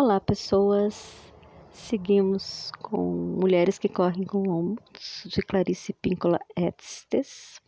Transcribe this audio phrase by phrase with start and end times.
[0.00, 1.34] Olá, pessoas.
[1.72, 7.60] Seguimos com Mulheres que Correm com Ombros, de Clarice Píncola Estes,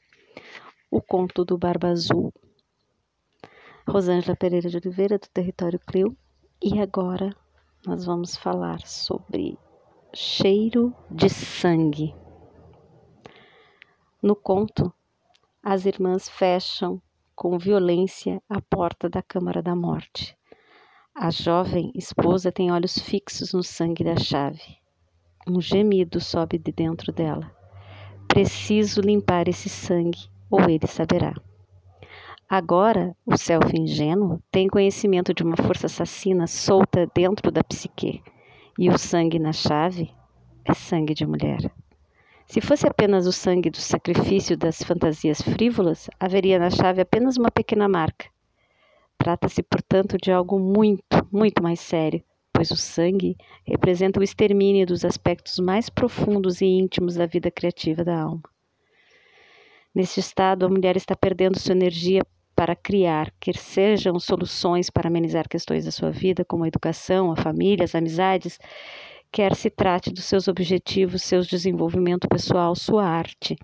[0.89, 2.33] o conto do Barba Azul,
[3.85, 6.17] Rosângela Pereira de Oliveira, do Território Clio.
[6.63, 7.35] E agora
[7.85, 9.59] nós vamos falar sobre
[10.15, 12.15] cheiro de sangue.
[14.23, 14.95] No conto,
[15.61, 17.03] as irmãs fecham
[17.35, 20.39] com violência a porta da Câmara da Morte.
[21.15, 24.79] A jovem esposa tem olhos fixos no sangue da chave.
[25.47, 27.51] Um gemido sobe de dentro dela.
[28.29, 31.35] Preciso limpar esse sangue, ou ele saberá.
[32.49, 38.23] Agora, o self ingênuo tem conhecimento de uma força assassina solta dentro da psique,
[38.79, 40.15] e o sangue na chave
[40.65, 41.73] é sangue de mulher.
[42.47, 47.51] Se fosse apenas o sangue do sacrifício das fantasias frívolas, haveria na chave apenas uma
[47.51, 48.27] pequena marca
[49.21, 55.05] Trata-se, portanto, de algo muito, muito mais sério, pois o sangue representa o extermínio dos
[55.05, 58.41] aspectos mais profundos e íntimos da vida criativa da alma.
[59.95, 62.23] Neste estado, a mulher está perdendo sua energia
[62.57, 67.37] para criar, quer sejam soluções para amenizar questões da sua vida, como a educação, a
[67.37, 68.59] família, as amizades,
[69.31, 73.55] quer se trate dos seus objetivos, seu desenvolvimento pessoal, sua arte.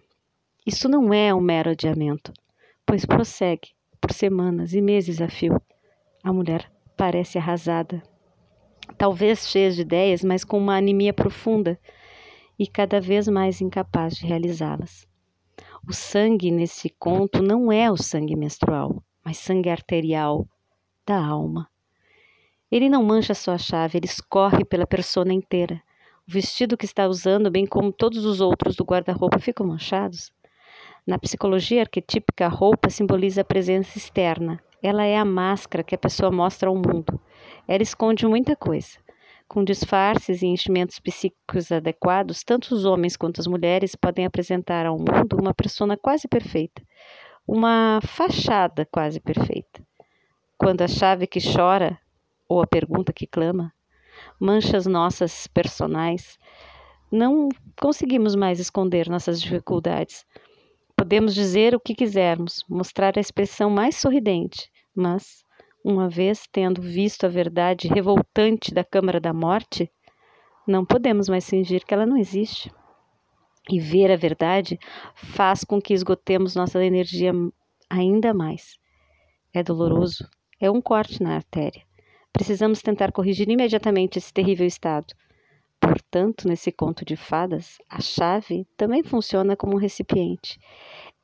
[0.67, 2.31] Isso não é um mero adiamento,
[2.85, 3.76] pois prossegue
[4.07, 5.61] por semanas e meses a fio.
[6.23, 8.01] A mulher parece arrasada,
[8.97, 11.77] talvez cheia de ideias, mas com uma anemia profunda
[12.57, 15.09] e cada vez mais incapaz de realizá-las.
[15.85, 20.49] O sangue nesse conto não é o sangue menstrual, mas sangue arterial
[21.05, 21.69] da alma.
[22.71, 25.83] Ele não mancha só a chave, ele escorre pela persona inteira.
[26.29, 30.33] O vestido que está usando, bem como todos os outros do guarda-roupa, ficam manchados.
[31.07, 34.61] Na psicologia arquetípica, a roupa simboliza a presença externa.
[34.83, 37.21] Ela é a máscara que a pessoa mostra ao mundo.
[37.69, 38.99] Ela esconde muita coisa.
[39.47, 44.99] Com disfarces e enchimentos psíquicos adequados, tanto os homens quanto as mulheres podem apresentar ao
[44.99, 46.83] mundo uma persona quase perfeita,
[47.47, 49.87] uma fachada quase perfeita.
[50.59, 51.97] Quando a chave que chora,
[52.49, 53.73] ou a pergunta que clama,
[54.41, 56.37] mancha as nossas personais,
[57.13, 57.49] não
[57.81, 60.27] conseguimos mais esconder nossas dificuldades.
[61.07, 65.45] Podemos dizer o que quisermos, mostrar a expressão mais sorridente, mas,
[65.85, 69.89] uma vez tendo visto a verdade revoltante da Câmara da Morte,
[70.67, 72.73] não podemos mais fingir que ela não existe.
[73.71, 74.81] E ver a verdade
[75.15, 77.31] faz com que esgotemos nossa energia
[77.89, 78.77] ainda mais.
[79.55, 80.29] É doloroso,
[80.61, 81.85] é um corte na artéria.
[82.33, 85.15] Precisamos tentar corrigir imediatamente esse terrível estado.
[85.87, 90.59] Portanto, nesse conto de fadas, a chave também funciona como um recipiente.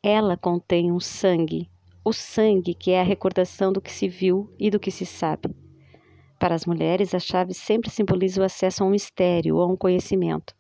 [0.00, 1.68] Ela contém um sangue,
[2.04, 5.52] o sangue que é a recordação do que se viu e do que se sabe.
[6.38, 9.76] Para as mulheres, a chave sempre simboliza o acesso a um mistério ou a um
[9.76, 10.54] conhecimento.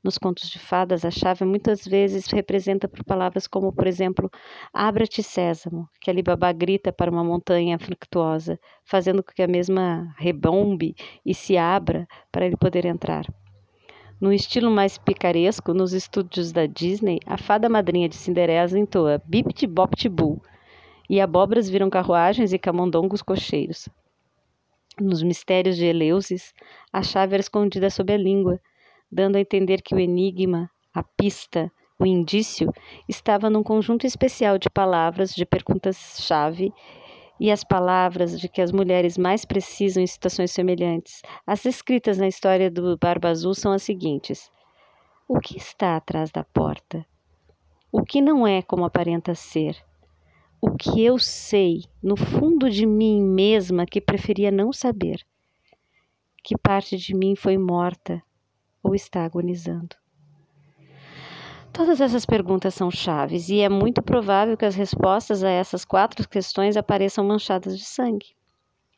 [0.00, 4.30] Nos contos de fadas, a chave muitas vezes representa por palavras como, por exemplo,
[4.72, 10.94] abra-te sésamo, que Alibaba grita para uma montanha fructuosa, fazendo com que a mesma rebombe
[11.26, 13.26] e se abra para ele poder entrar.
[14.20, 19.66] No estilo mais picaresco, nos estúdios da Disney, a fada madrinha de Cinderela entoa Bipt
[19.66, 20.42] Bopt Boo,
[21.08, 23.88] e abóboras viram carruagens e camundongos cocheiros.
[25.00, 26.52] Nos mistérios de Eleusis,
[26.92, 28.60] a chave era escondida sob a língua,
[29.10, 32.70] dando a entender que o enigma, a pista, o indício
[33.08, 36.74] estava num conjunto especial de palavras, de perguntas-chave
[37.40, 41.22] e as palavras de que as mulheres mais precisam em situações semelhantes.
[41.46, 44.52] As escritas na história do Barba Azul são as seguintes:
[45.26, 47.04] O que está atrás da porta?
[47.90, 49.74] O que não é como aparenta ser?
[50.60, 55.24] O que eu sei no fundo de mim mesma que preferia não saber?
[56.44, 58.22] Que parte de mim foi morta
[58.82, 59.96] ou está agonizando?
[61.80, 66.28] Todas essas perguntas são chaves e é muito provável que as respostas a essas quatro
[66.28, 68.34] questões apareçam manchadas de sangue.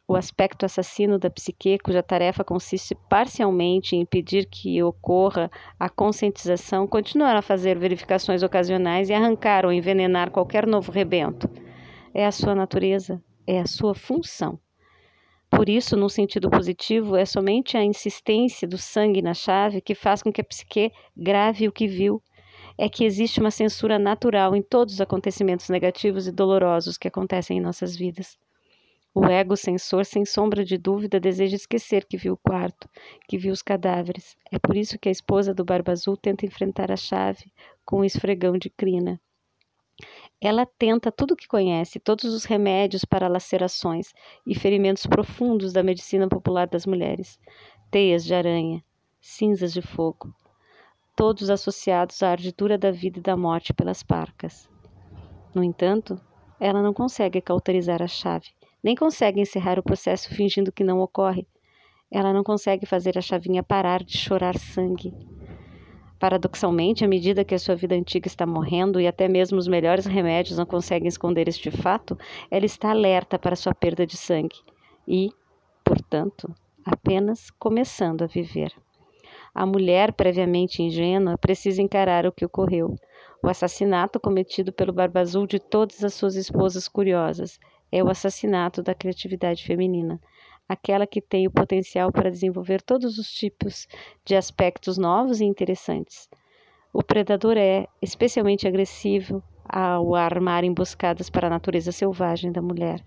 [0.09, 5.49] O aspecto assassino da psique, cuja tarefa consiste parcialmente em impedir que ocorra
[5.79, 11.49] a conscientização, continuará a fazer verificações ocasionais e arrancar ou envenenar qualquer novo rebento.
[12.13, 14.59] É a sua natureza, é a sua função.
[15.49, 20.21] Por isso, no sentido positivo, é somente a insistência do sangue na chave que faz
[20.21, 22.21] com que a psique grave o que viu.
[22.79, 27.59] É que existe uma censura natural em todos os acontecimentos negativos e dolorosos que acontecem
[27.59, 28.39] em nossas vidas.
[29.15, 32.89] O ego censor, sem sombra de dúvida, deseja esquecer que viu o quarto,
[33.29, 34.39] que viu os cadáveres.
[34.51, 37.53] É por isso que a esposa do Barba Azul tenta enfrentar a chave
[37.85, 39.21] com um esfregão de crina.
[40.41, 44.15] Ela tenta tudo o que conhece, todos os remédios para lacerações
[44.47, 47.39] e ferimentos profundos da medicina popular das mulheres,
[47.91, 48.83] teias de aranha,
[49.21, 50.35] cinzas de fogo,
[51.23, 54.69] todos associados à ardidura da vida e da morte pelas parcas.
[55.55, 56.21] No entanto,
[56.59, 58.49] ela não consegue cauterizar a chave,
[58.83, 61.47] nem consegue encerrar o processo fingindo que não ocorre.
[62.11, 65.15] Ela não consegue fazer a chavinha parar de chorar sangue.
[66.19, 70.07] Paradoxalmente, à medida que a sua vida antiga está morrendo e até mesmo os melhores
[70.07, 72.19] remédios não conseguem esconder este fato,
[72.51, 74.59] ela está alerta para sua perda de sangue
[75.07, 75.31] e,
[75.85, 76.53] portanto,
[76.85, 78.75] apenas começando a viver.
[79.55, 82.97] A mulher previamente ingênua precisa encarar o que ocorreu.
[83.43, 87.59] O assassinato cometido pelo Barba Azul de todas as suas esposas curiosas
[87.91, 90.19] é o assassinato da criatividade feminina,
[90.67, 93.87] aquela que tem o potencial para desenvolver todos os tipos
[94.25, 96.31] de aspectos novos e interessantes.
[96.91, 103.05] O predador é especialmente agressivo ao armar emboscadas para a natureza selvagem da mulher.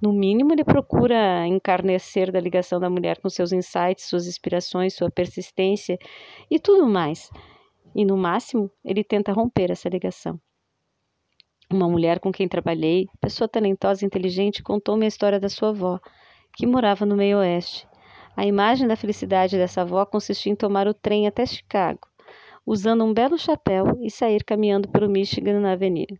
[0.00, 5.10] No mínimo, ele procura encarnecer da ligação da mulher com seus insights, suas inspirações, sua
[5.10, 5.98] persistência
[6.48, 7.28] e tudo mais.
[7.96, 10.40] E no máximo, ele tenta romper essa ligação.
[11.68, 15.98] Uma mulher com quem trabalhei, pessoa talentosa e inteligente, contou-me a história da sua avó,
[16.56, 17.88] que morava no meio-oeste.
[18.36, 22.06] A imagem da felicidade dessa avó consistia em tomar o trem até Chicago,
[22.64, 26.16] usando um belo chapéu e sair caminhando pelo Michigan na avenida,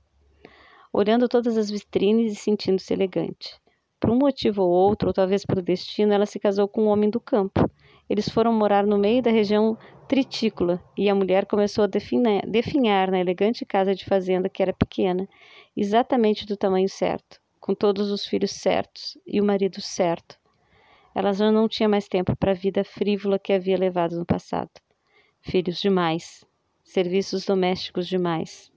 [0.93, 3.57] olhando todas as vitrines e sentindo-se elegante.
[4.01, 7.11] Por um motivo ou outro, ou talvez pelo destino, ela se casou com um homem
[7.11, 7.69] do campo.
[8.09, 9.77] Eles foram morar no meio da região
[10.09, 15.29] tritícola e a mulher começou a definhar na elegante casa de fazenda que era pequena,
[15.77, 20.39] exatamente do tamanho certo, com todos os filhos certos e o marido certo.
[21.15, 24.71] Ela já não tinha mais tempo para a vida frívola que havia levado no passado.
[25.41, 26.45] Filhos demais,
[26.83, 28.73] serviços domésticos demais,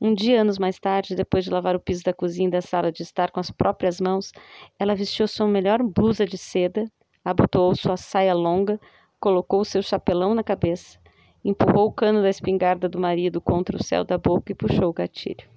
[0.00, 2.92] um dia, anos mais tarde, depois de lavar o piso da cozinha e da sala
[2.92, 4.32] de estar com as próprias mãos,
[4.78, 6.84] ela vestiu sua melhor blusa de seda,
[7.24, 8.80] abotoou sua saia longa,
[9.18, 11.00] colocou seu chapelão na cabeça,
[11.44, 14.92] empurrou o cano da espingarda do marido contra o céu da boca e puxou o
[14.92, 15.48] gatilho.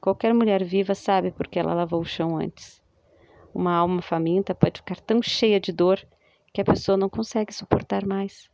[0.00, 2.82] Qualquer mulher viva sabe por que ela lavou o chão antes.
[3.54, 6.00] Uma alma faminta pode ficar tão cheia de dor
[6.54, 8.48] que a pessoa não consegue suportar mais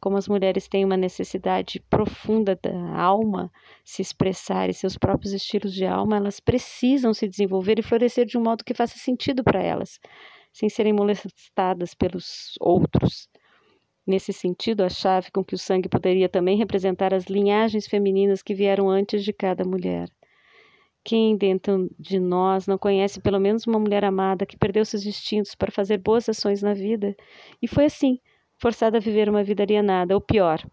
[0.00, 3.50] como as mulheres têm uma necessidade profunda da alma
[3.84, 8.36] se expressar e seus próprios estilos de alma, elas precisam se desenvolver e florescer de
[8.36, 9.98] um modo que faça sentido para elas,
[10.52, 13.28] sem serem molestadas pelos outros.
[14.06, 18.54] Nesse sentido, a chave com que o sangue poderia também representar as linhagens femininas que
[18.54, 20.08] vieram antes de cada mulher.
[21.02, 25.54] Quem dentro de nós não conhece pelo menos uma mulher amada que perdeu seus instintos
[25.54, 27.16] para fazer boas ações na vida?
[27.62, 28.20] E foi assim
[28.58, 30.64] forçada a viver uma vida alienada, ou pior,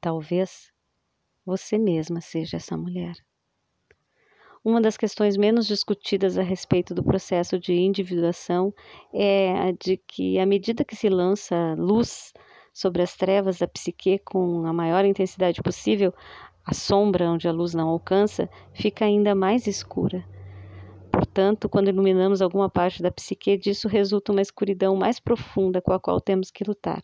[0.00, 0.72] talvez
[1.44, 3.14] você mesma seja essa mulher.
[4.64, 8.72] Uma das questões menos discutidas a respeito do processo de individuação
[9.12, 12.32] é a de que, à medida que se lança luz
[12.72, 16.14] sobre as trevas da psique com a maior intensidade possível,
[16.64, 20.24] a sombra onde a luz não alcança fica ainda mais escura.
[21.34, 25.98] Portanto, quando iluminamos alguma parte da psique, disso resulta uma escuridão mais profunda com a
[25.98, 27.02] qual temos que lutar.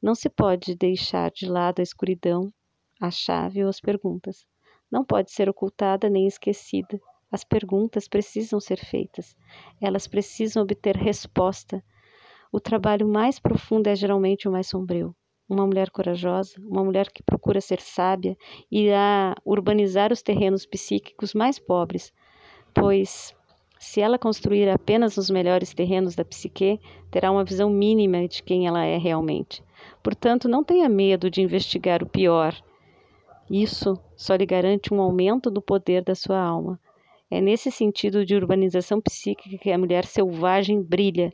[0.00, 2.50] Não se pode deixar de lado a escuridão,
[2.98, 4.46] a chave ou as perguntas.
[4.90, 6.98] Não pode ser ocultada nem esquecida.
[7.30, 9.36] As perguntas precisam ser feitas.
[9.82, 11.84] Elas precisam obter resposta.
[12.50, 15.14] O trabalho mais profundo é geralmente o mais sombrio.
[15.46, 18.34] Uma mulher corajosa, uma mulher que procura ser sábia,
[18.70, 22.10] irá urbanizar os terrenos psíquicos mais pobres,
[22.74, 23.36] pois
[23.78, 26.80] se ela construir apenas os melhores terrenos da psique,
[27.10, 29.62] terá uma visão mínima de quem ela é realmente.
[30.02, 32.54] Portanto, não tenha medo de investigar o pior.
[33.48, 36.78] Isso só lhe garante um aumento do poder da sua alma.
[37.30, 41.32] É nesse sentido de urbanização psíquica que a mulher selvagem brilha.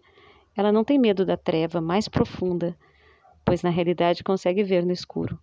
[0.56, 2.76] Ela não tem medo da treva mais profunda,
[3.44, 5.38] pois na realidade consegue ver no escuro.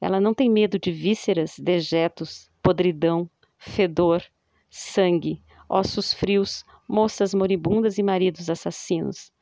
[0.00, 4.22] Ela não tem medo de vísceras, dejetos, podridão, fedor,
[4.68, 5.40] sangue,
[5.72, 9.32] ossos frios, moças moribundas e maridos assassinos.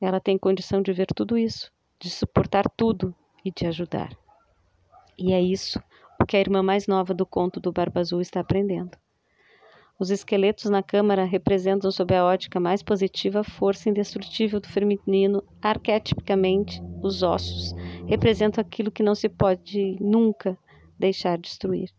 [0.00, 1.70] Ela tem condição de ver tudo isso,
[2.00, 4.10] de suportar tudo e de ajudar.
[5.16, 5.80] E é isso
[6.20, 8.98] o que a irmã mais nova do conto do Barba Azul está aprendendo.
[10.00, 15.44] Os esqueletos na câmara representam, sob a ótica mais positiva, a força indestrutível do feminino,
[15.62, 17.72] arquetipicamente, os ossos
[18.06, 20.58] representam aquilo que não se pode nunca
[20.98, 21.92] deixar destruir.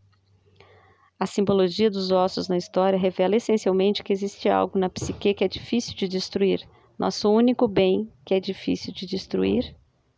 [1.20, 5.50] A simbologia dos ossos na história revela essencialmente que existe algo na psique que é
[5.50, 6.66] difícil de destruir.
[6.98, 9.76] Nosso único bem que é difícil de destruir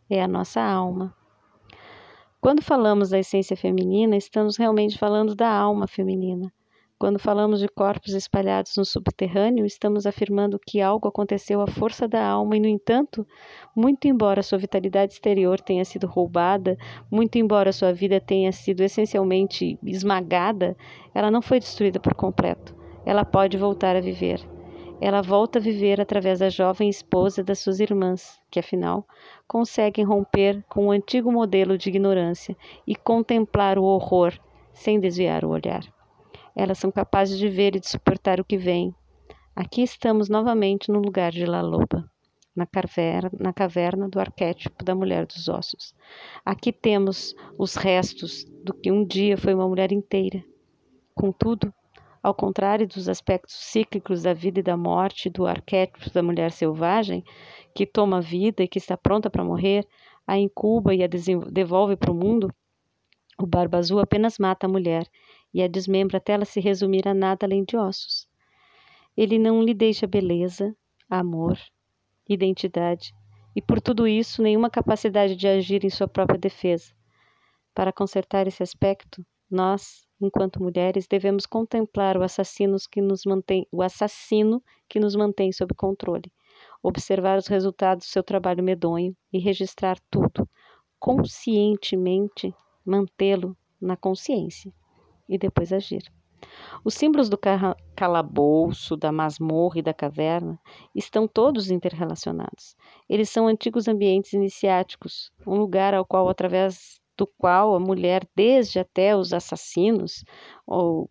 [0.08, 1.12] é a nossa alma.
[2.40, 6.52] Quando falamos da essência feminina, estamos realmente falando da alma feminina.
[7.02, 12.24] Quando falamos de corpos espalhados no subterrâneo, estamos afirmando que algo aconteceu à força da
[12.24, 13.26] alma e, no entanto,
[13.74, 16.78] muito embora sua vitalidade exterior tenha sido roubada,
[17.10, 20.76] muito embora sua vida tenha sido essencialmente esmagada,
[21.12, 22.72] ela não foi destruída por completo.
[23.04, 24.40] Ela pode voltar a viver.
[25.00, 29.04] Ela volta a viver através da jovem esposa das suas irmãs, que afinal
[29.48, 32.56] conseguem romper com o antigo modelo de ignorância
[32.86, 34.38] e contemplar o horror
[34.72, 35.82] sem desviar o olhar.
[36.54, 38.94] Elas são capazes de ver e de suportar o que vem.
[39.56, 42.04] Aqui estamos novamente no lugar de La Loba,
[42.54, 45.94] na caverna, na caverna do arquétipo da mulher dos ossos.
[46.44, 50.44] Aqui temos os restos do que um dia foi uma mulher inteira.
[51.14, 51.72] Contudo,
[52.22, 57.24] ao contrário dos aspectos cíclicos da vida e da morte do arquétipo da mulher selvagem,
[57.74, 59.86] que toma vida e que está pronta para morrer,
[60.26, 62.52] a incuba e a devolve para o mundo,
[63.38, 65.06] o Barba Azul apenas mata a mulher
[65.52, 68.26] e a desmembra até ela se resumir a nada além de ossos.
[69.16, 70.74] Ele não lhe deixa beleza,
[71.08, 71.58] amor,
[72.28, 73.14] identidade
[73.54, 76.94] e, por tudo isso, nenhuma capacidade de agir em sua própria defesa.
[77.74, 83.82] Para consertar esse aspecto, nós, enquanto mulheres, devemos contemplar o assassino que nos mantém, o
[83.82, 86.32] assassino que nos mantém sob controle,
[86.82, 90.48] observar os resultados do seu trabalho medonho e registrar tudo,
[90.98, 92.54] conscientemente
[92.84, 94.72] mantê-lo na consciência
[95.32, 96.02] e depois agir.
[96.84, 97.38] Os símbolos do
[97.94, 100.58] calabouço, da masmorra e da caverna
[100.94, 102.76] estão todos interrelacionados.
[103.08, 108.78] Eles são antigos ambientes iniciáticos, um lugar ao qual, através do qual a mulher, desde
[108.78, 110.24] até os assassinos,
[110.66, 111.08] ou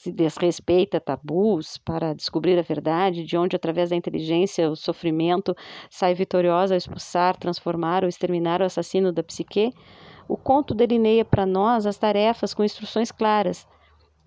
[0.00, 5.54] se desrespeita tabus para descobrir a verdade, de onde, através da inteligência, o sofrimento
[5.90, 9.74] sai vitoriosa ao expulsar, transformar ou exterminar o assassino da psique,
[10.30, 13.66] o conto delineia para nós as tarefas com instruções claras.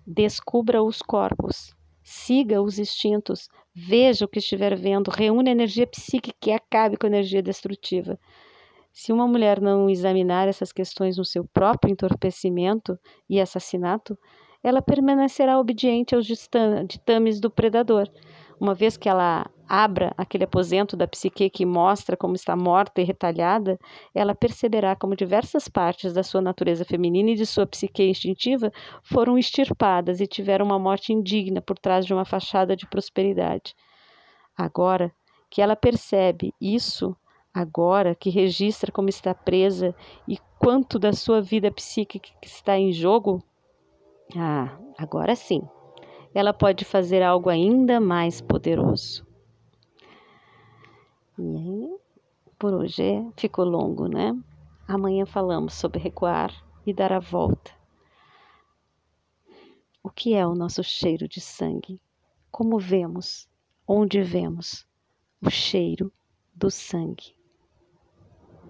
[0.06, 6.52] Descubra os corpos, siga os instintos, veja o que estiver vendo, reúne energia psíquica e
[6.52, 8.18] acabe com a energia destrutiva.
[8.92, 14.18] Se uma mulher não examinar essas questões no seu próprio entorpecimento e assassinato,
[14.62, 18.10] ela permanecerá obediente aos ditames do predador,
[18.60, 23.04] uma vez que ela abra aquele aposento da psique que mostra como está morta e
[23.04, 23.78] retalhada,
[24.14, 29.38] ela perceberá como diversas partes da sua natureza feminina e de sua psique instintiva foram
[29.38, 33.74] extirpadas e tiveram uma morte indigna por trás de uma fachada de prosperidade.
[34.56, 35.12] Agora
[35.50, 37.16] que ela percebe isso,
[37.52, 39.94] agora que registra como está presa
[40.28, 43.42] e quanto da sua vida psíquica está em jogo,
[44.36, 45.62] ah, agora sim,
[46.34, 49.24] ela pode fazer algo ainda mais poderoso.
[51.38, 51.96] E aí,
[52.58, 54.36] por hoje ficou longo, né?
[54.86, 56.52] Amanhã falamos sobre recuar
[56.84, 57.72] e dar a volta.
[60.02, 62.00] O que é o nosso cheiro de sangue?
[62.50, 63.48] Como vemos,
[63.86, 64.86] onde vemos
[65.40, 66.12] o cheiro
[66.54, 67.34] do sangue?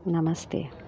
[0.06, 0.83] Namastê.